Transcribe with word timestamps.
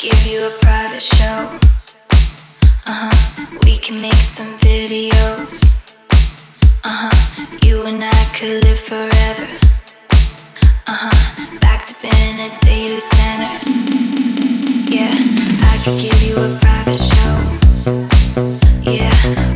give 0.00 0.26
you 0.26 0.46
a 0.46 0.50
private 0.60 1.02
show. 1.02 1.58
Uh 2.86 3.10
huh. 3.10 3.58
We 3.62 3.78
can 3.78 4.00
make 4.00 4.12
some 4.12 4.58
videos. 4.58 5.62
Uh 6.84 7.08
huh. 7.08 7.56
You 7.62 7.84
and 7.86 8.04
I 8.04 8.24
could 8.34 8.62
live 8.64 8.78
forever. 8.78 9.48
Uh 10.86 10.98
huh. 11.02 11.58
Back 11.60 11.86
to 11.86 11.94
being 12.02 12.40
a 12.40 12.50
data 12.60 13.00
center. 13.00 13.54
Yeah, 14.90 15.14
I 15.70 15.80
could 15.82 15.98
give 16.00 16.22
you 16.22 16.36
a 16.36 16.58
private 16.60 17.00
show. 17.10 17.36
Yeah, 18.82 19.55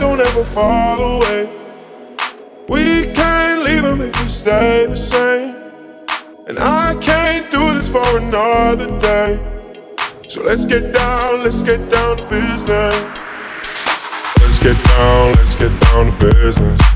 don't 0.00 0.20
ever 0.20 0.44
fall 0.44 1.00
away. 1.00 1.48
We 2.68 3.12
can't 3.12 3.62
leave 3.62 3.82
them 3.82 4.00
if 4.00 4.22
we 4.22 4.28
stay 4.28 4.86
the 4.86 4.96
same. 4.96 5.54
And 6.46 6.58
I 6.58 6.94
can't 7.00 7.50
do 7.50 7.74
this 7.74 7.88
for 7.88 8.18
another 8.18 8.98
day. 8.98 9.38
So 10.28 10.42
let's 10.42 10.66
get 10.66 10.92
down, 10.94 11.44
let's 11.44 11.62
get 11.62 11.80
down 11.90 12.16
to 12.16 12.28
business. 12.28 12.96
Let's 14.40 14.58
get 14.58 14.82
down, 14.84 15.32
let's 15.34 15.54
get 15.54 15.80
down 15.80 16.06
to 16.06 16.32
business. 16.32 16.95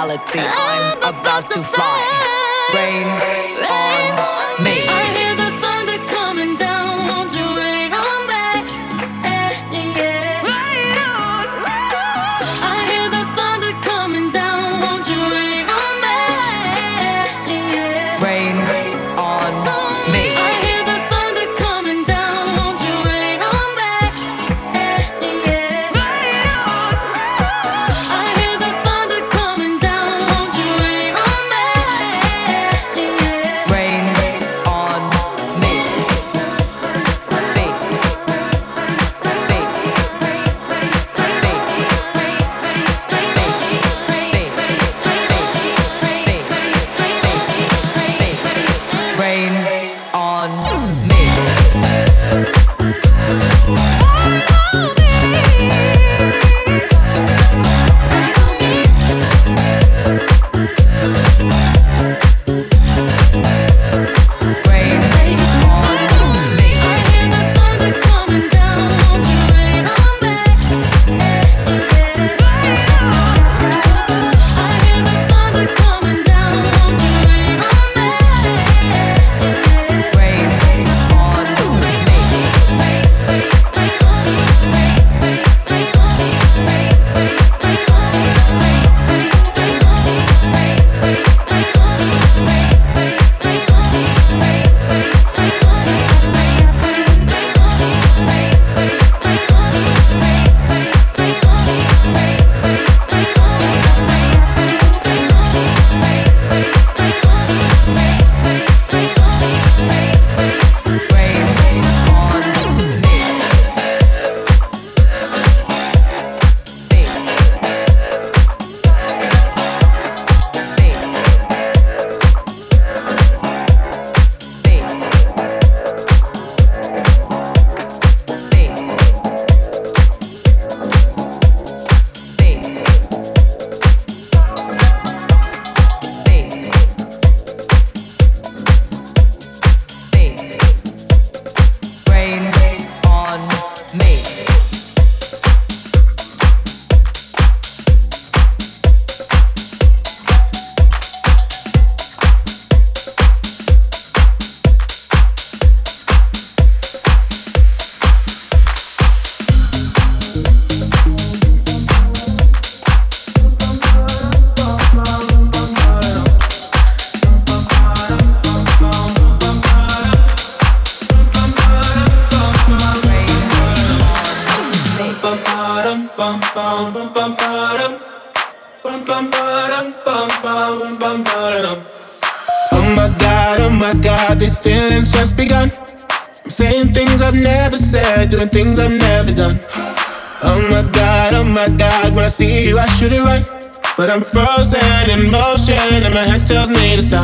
Galaxy. 0.00 0.59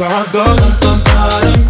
My 0.00 0.06
heart 0.08 0.32
goes. 0.32 1.69